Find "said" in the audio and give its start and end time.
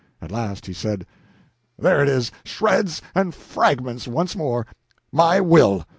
0.73-1.05